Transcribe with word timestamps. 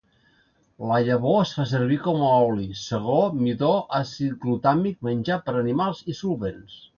La 0.91 0.95
llavor 1.09 1.35
es 1.41 1.51
fa 1.57 1.65
servir 1.71 1.99
com 2.07 2.23
a 2.27 2.31
oli, 2.45 2.65
segó, 2.85 3.19
midó, 3.43 3.69
àcid 3.99 4.33
glutàmic, 4.47 4.97
menjar 5.11 5.39
per 5.51 5.55
animals 5.63 6.03
i 6.15 6.19
solvents. 6.23 6.81